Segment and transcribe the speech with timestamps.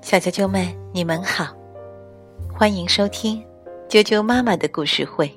[0.00, 1.48] 小啾啾们，你们好，
[2.56, 3.44] 欢迎收听
[3.88, 5.28] 啾啾妈妈的故事会。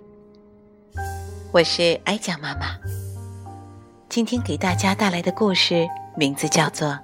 [1.52, 2.78] 我是哀家妈妈，
[4.10, 6.90] 今天给大家带来的故事名字叫做《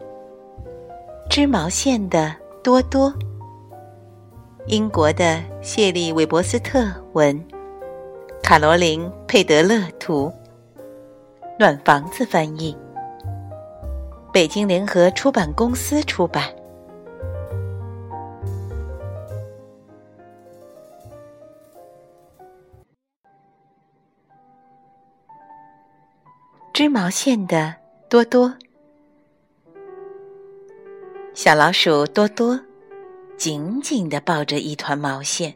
[1.28, 3.12] 织毛线的多多》。
[4.68, 7.44] 英国的谢利·韦伯斯特文，
[8.44, 10.32] 卡罗琳·佩德勒图，
[11.58, 12.78] 暖房子翻译，
[14.34, 16.52] 北京联合出版公司出版。
[26.74, 27.76] 织毛线的
[28.10, 28.52] 多多，
[31.36, 32.60] 小老鼠多多。
[33.38, 35.54] 紧紧地抱着一团毛线，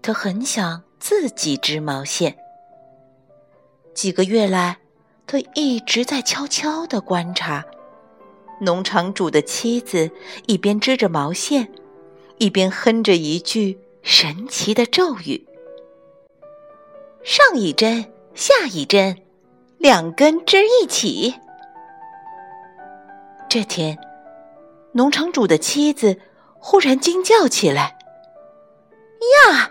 [0.00, 2.34] 他很想自己织毛线。
[3.94, 4.78] 几个月来，
[5.26, 7.64] 他一直在悄悄地观察
[8.60, 10.10] 农场主的妻子，
[10.46, 11.68] 一边织着毛线，
[12.38, 15.46] 一边哼着一句神奇的咒语
[17.24, 19.16] ：“上一针，下一针，
[19.78, 21.34] 两根织一起。”
[23.48, 23.98] 这天，
[24.92, 26.18] 农场主的妻子。
[26.64, 27.98] 忽然惊叫起来
[29.50, 29.68] ：“呀，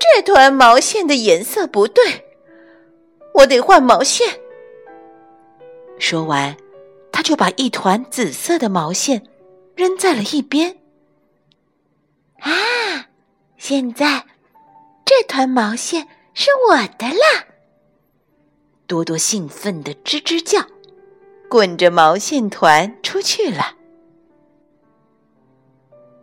[0.00, 2.24] 这团毛线的颜色不对，
[3.34, 4.26] 我得换毛线。”
[5.98, 6.56] 说完，
[7.12, 9.26] 他就把一团紫色的毛线
[9.74, 10.78] 扔在了一边。
[12.40, 12.50] 啊，
[13.56, 14.26] 现在
[15.04, 17.46] 这团毛线是我的啦！
[18.86, 20.66] 多多兴奋的吱吱叫，
[21.48, 23.76] 滚着毛线团出去了。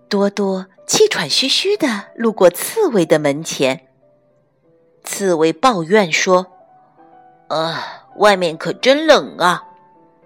[0.08, 3.88] 多多气喘吁吁的路过刺猬的门前。
[5.04, 6.46] 刺猬抱怨说
[7.50, 9.64] ：“啊，外面可真冷啊，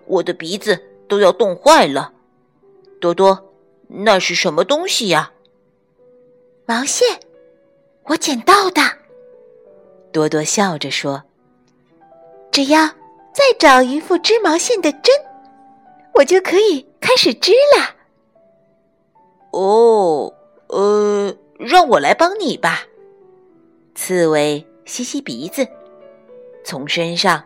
[0.06, 2.12] 我的鼻子都要冻坏了。”
[3.00, 3.54] 多多，
[3.88, 5.32] 那是什么东西呀？
[6.66, 7.20] 毛线，
[8.06, 8.82] 我捡到的。
[10.12, 11.24] 多多笑着说
[12.52, 12.88] ：“只要
[13.34, 15.14] 再找一副织毛线的针，
[16.14, 17.96] 我就可以开始织了。”
[19.52, 20.34] 哦，
[20.68, 22.84] 呃，让我来帮你吧。
[23.94, 25.68] 刺猬吸吸鼻子，
[26.64, 27.44] 从身上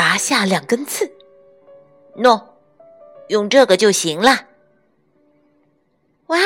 [0.00, 1.04] 拔下两根刺。
[2.16, 2.42] 喏，
[3.28, 4.46] 用这个就行了。
[6.28, 6.38] 哇，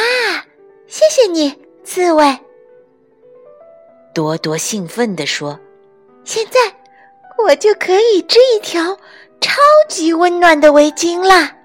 [0.88, 2.36] 谢谢你，刺猬！
[4.12, 5.56] 多多兴奋地说
[6.26, 6.58] ：“现在
[7.38, 8.98] 我就可以织一条
[9.40, 11.56] 超级温暖的围巾啦！”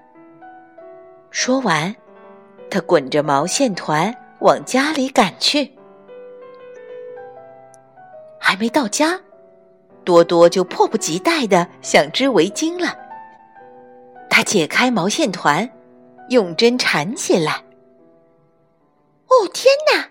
[1.32, 1.92] 说完。
[2.70, 5.68] 他滚着毛线团往家里赶去，
[8.38, 9.20] 还没到家，
[10.04, 12.96] 多多就迫不及待的想织围巾了。
[14.28, 15.68] 他解开毛线团，
[16.28, 17.64] 用针缠起来。
[19.28, 20.08] 哦天哪！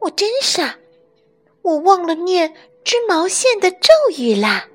[0.00, 0.76] 我真傻，
[1.62, 2.54] 我忘了念
[2.84, 3.88] 织毛线的咒
[4.18, 4.66] 语啦。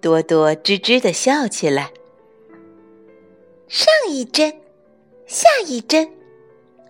[0.00, 1.90] 多多吱吱的笑起来。
[3.68, 4.60] 上一针。
[5.26, 6.10] 下一针，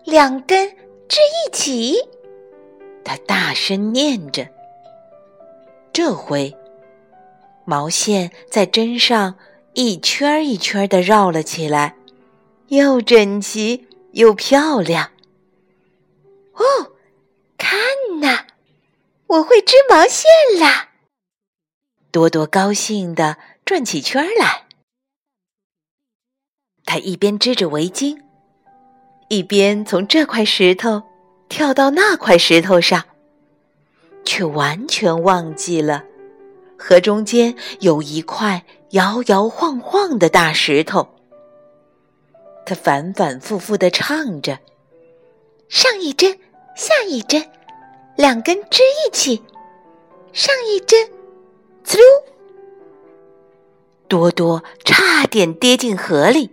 [0.03, 0.67] 两根
[1.07, 1.95] 织一起。
[3.03, 4.47] 他大声念着。
[5.93, 6.55] 这回，
[7.65, 9.35] 毛线在针上
[9.73, 11.95] 一圈一圈的绕了起来，
[12.67, 15.11] 又整齐又漂亮。
[16.53, 16.91] 哦，
[17.57, 17.79] 看
[18.21, 18.45] 呐，
[19.27, 20.29] 我会织毛线
[20.59, 20.89] 啦！
[22.11, 24.67] 多多高兴的转起圈来。
[26.85, 28.21] 他一边织着围巾。
[29.29, 31.03] 一边从这块石头
[31.47, 33.05] 跳到那块石头上，
[34.23, 36.03] 却完全忘记了
[36.77, 41.07] 河中间有一块摇摇晃晃的大石头。
[42.65, 44.59] 他反反复复的唱着
[45.69, 46.37] ：“上一针，
[46.75, 47.49] 下一针，
[48.15, 49.43] 两根织一起。
[50.33, 51.09] 上一针，
[51.83, 52.05] 滋溜！”
[54.07, 56.49] 多多差点跌进河里。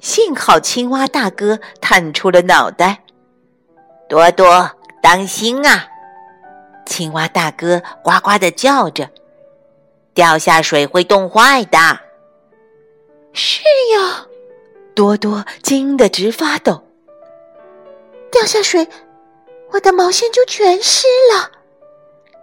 [0.00, 3.04] 幸好青蛙大哥探出了脑袋，
[4.08, 4.70] 多多
[5.02, 5.88] 当心啊！
[6.86, 9.10] 青蛙大哥呱呱的叫着，
[10.12, 11.78] 掉下水会冻坏的。
[13.32, 14.26] 是呀，
[14.94, 16.82] 多多惊得直发抖。
[18.30, 18.88] 掉下水，
[19.70, 21.50] 我的毛线就全湿了。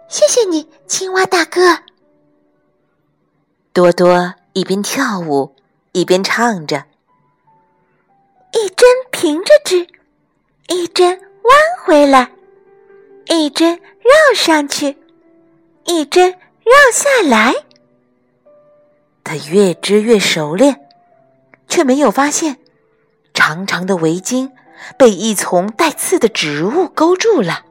[0.08, 1.78] 谢谢你，青蛙大哥。
[3.72, 5.54] 多多一边跳舞
[5.92, 6.84] 一边唱着。
[8.52, 9.86] 一针平着织，
[10.68, 12.31] 一针弯回来，一
[13.52, 14.96] 针绕上去，
[15.84, 17.54] 一针绕下来。
[19.22, 20.88] 他越织越熟练，
[21.68, 22.58] 却没有发现
[23.32, 24.50] 长长的围巾
[24.98, 27.64] 被一丛带刺的植物勾住了。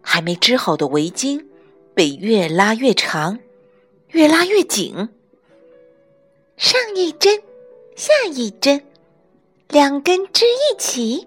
[0.00, 1.44] 还没织好的围巾
[1.92, 3.40] 被越拉越长，
[4.10, 5.08] 越拉越紧。
[6.56, 7.42] 上一针，
[7.96, 8.82] 下一针，
[9.68, 11.26] 两根织一起，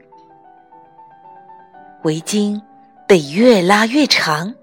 [2.03, 2.61] 围巾
[3.07, 4.55] 被越拉越长。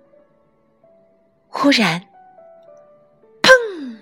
[1.49, 2.03] 忽然，
[3.43, 3.97] 砰！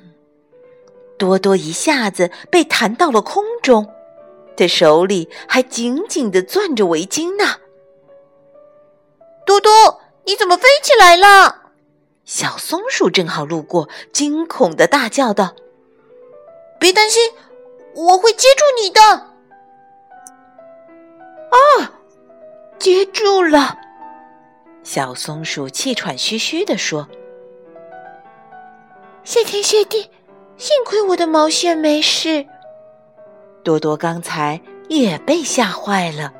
[1.16, 3.88] 多多一下子被弹到了空中，
[4.56, 7.60] 他手里还紧紧的攥着围巾呢。
[9.46, 11.62] 多多，你怎么飞起来了？
[12.24, 15.54] 小松鼠正好路过，惊恐的大叫道
[16.80, 17.32] ：“别担心，
[17.94, 19.00] 我会接住你的。”
[21.54, 21.92] 啊，
[22.84, 23.78] 接住了！
[24.82, 27.08] 小松鼠气喘吁吁地说。
[29.24, 30.06] 谢天谢地，
[30.58, 32.44] 幸亏我的毛线没事。
[33.62, 34.60] 多多刚才
[34.90, 36.30] 也被吓坏了。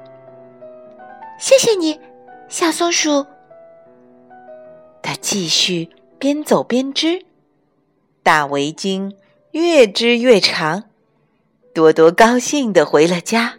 [1.41, 1.99] 谢谢你，
[2.51, 3.25] 小松鼠。
[5.01, 5.89] 他继续
[6.19, 7.25] 边走边织，
[8.23, 9.17] 大围巾
[9.53, 10.85] 越织越长。
[11.73, 13.55] 多多高兴的回了家。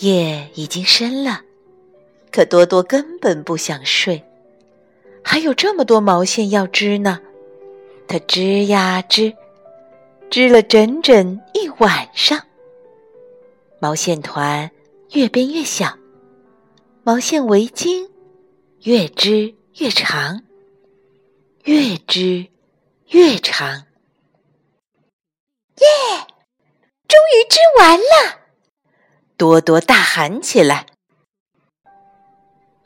[0.00, 1.42] 夜已经深了，
[2.30, 4.22] 可多多根本不想睡。
[5.24, 7.20] 还有这么多毛线要织呢，
[8.06, 9.34] 他织呀织，
[10.30, 12.46] 织了整整一晚上。
[13.80, 14.70] 毛线团
[15.12, 15.98] 越编越小，
[17.02, 18.08] 毛线围巾
[18.82, 20.42] 越织越长，
[21.64, 22.46] 越织
[23.08, 23.84] 越长。
[25.76, 25.86] 耶！
[27.06, 28.47] 终于织完了！
[29.38, 30.84] 多多大喊起来：“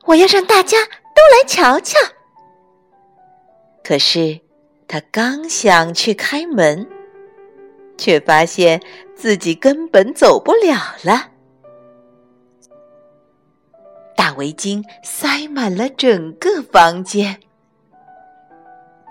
[0.04, 1.98] 我要让大家都来瞧瞧！”
[3.82, 4.38] 可是，
[4.86, 6.86] 他刚想去开门，
[7.96, 8.82] 却发现
[9.16, 11.30] 自己根本走不了了。
[14.14, 17.40] 大围巾塞满了整个房间。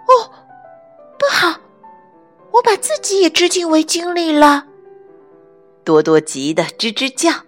[0.07, 0.29] 哦，
[1.17, 1.59] 不好！
[2.51, 4.67] 我把自己也织进围巾里了。
[5.83, 7.45] 多多急得吱吱叫。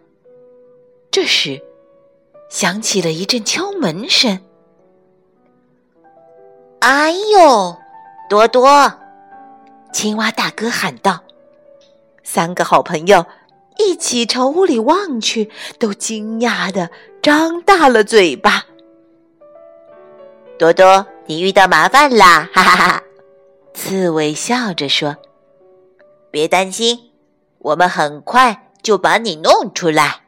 [1.12, 1.62] 这时，
[2.50, 4.40] 响起了一阵敲门声。
[6.80, 7.78] 哎呦，
[8.30, 8.94] 多多！
[9.94, 11.24] 青蛙大哥喊道。
[12.24, 13.26] 三个好朋友
[13.78, 16.90] 一起朝屋里望去，都惊讶的
[17.22, 18.66] 张大了嘴巴。
[20.58, 22.50] 多多，你遇到麻烦啦！
[22.54, 23.04] 哈哈哈！
[23.74, 25.16] 刺猬笑着说
[26.32, 27.12] ：“别担心，
[27.64, 30.22] 我们很快就把你弄出来。”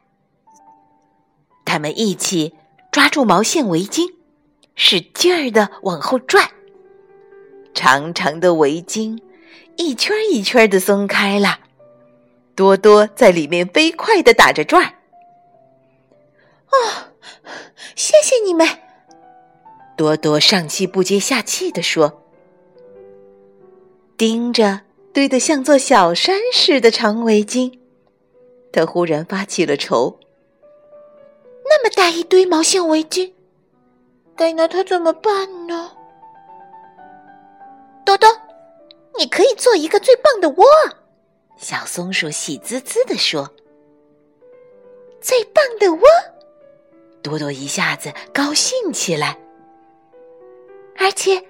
[1.63, 2.55] 他们一起
[2.91, 4.15] 抓住毛线围巾。
[4.77, 6.51] 使劲儿的往后拽，
[7.73, 9.17] 长长的围巾
[9.77, 11.59] 一圈一圈的松开了。
[12.55, 14.93] 多多在里面飞快的打着转儿。
[16.67, 17.13] 哦，
[17.95, 18.67] 谢谢你们！
[19.95, 22.21] 多多上气不接下气的说，
[24.17, 24.81] 盯着
[25.15, 27.79] 堆得像座小山似的长围巾，
[28.73, 30.19] 他忽然发起了愁。
[31.63, 33.31] 那么大一堆毛线围巾。
[34.35, 35.94] 该拿它怎么办呢？
[38.06, 38.27] 多多，
[39.17, 40.65] 你可以做一个最棒的窝。
[41.55, 43.50] 小松鼠喜滋滋地说
[45.22, 46.01] ：“最棒的窝！”
[47.24, 49.39] 多多一下子高兴起来。
[50.98, 51.41] 而且，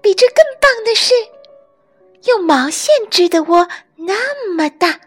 [0.00, 1.12] 比这更棒的是，
[2.26, 5.00] 用毛线织的窝那么大，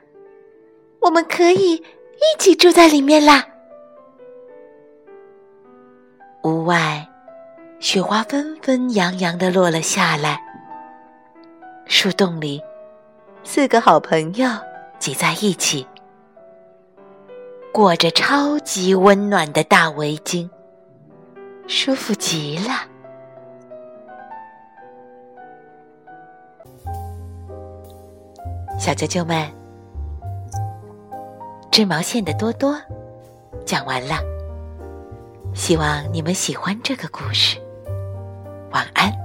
[1.02, 3.46] 我们可以一起住在里面啦。
[6.44, 7.08] 屋外，
[7.80, 10.40] 雪花纷纷扬扬的落了下来。
[11.86, 12.62] 树洞里，
[13.44, 14.50] 四个好朋友
[15.00, 15.88] 挤在一起，
[17.72, 20.50] 裹着超级温暖的大围巾，
[21.68, 22.95] 舒服极了。
[28.78, 29.50] 小啾啾们，
[31.72, 32.80] 织毛线的多多
[33.66, 34.16] 讲完了。
[35.54, 37.58] 希望你们喜欢这个故事。
[38.72, 39.25] 晚安。